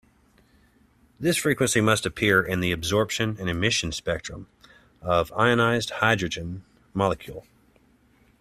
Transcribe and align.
This 1.19 1.37
frequency 1.37 1.79
must 1.79 2.07
appear 2.07 2.41
in 2.41 2.59
the 2.59 2.71
absorption 2.71 3.37
and 3.39 3.47
emission 3.47 3.91
spectrum 3.91 4.47
of 4.99 5.31
ionized 5.37 5.91
hydrogen 5.91 6.65
molecule. 6.95 7.45